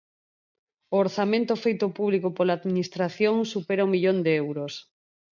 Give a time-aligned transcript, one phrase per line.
[0.93, 4.73] O orzamento feito público pola administración supera o millón de euros.